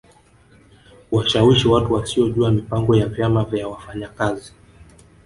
Kuwashawishi 1.09 1.67
watu 1.67 1.93
wasiojua 1.93 2.51
mipango 2.51 2.95
ya 2.95 3.05
vyama 3.05 3.43
vya 3.45 3.67
wafanyakazi 3.67 4.53